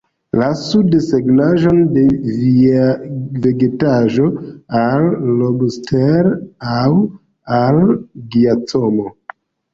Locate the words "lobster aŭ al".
5.43-7.81